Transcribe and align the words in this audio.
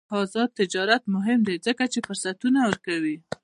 آزاد 0.21 0.49
تجارت 0.59 1.03
مهم 1.15 1.39
دی 1.47 1.55
ځکه 1.65 1.83
چې 1.93 1.99
فرصتونه 2.07 2.59
ورکوي. 2.63 3.17